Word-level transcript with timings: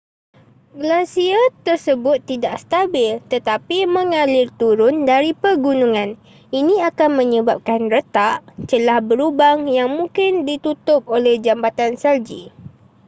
glasier 0.81 1.37
tersebut 1.65 2.17
tidak 2.29 2.55
stabil 2.63 3.13
tetapi 3.33 3.79
mengalir 3.95 4.47
turun 4.59 4.95
dari 5.11 5.31
pergunungan 5.43 6.09
ini 6.59 6.75
akan 6.89 7.11
menyebabkan 7.21 7.81
retak 7.93 8.37
celah 8.69 8.97
berlubang 9.09 9.57
yang 9.77 9.89
mungkin 9.97 10.33
ditutup 10.49 11.01
oleh 11.15 11.33
jambatan 11.45 11.91
salji 12.03 12.43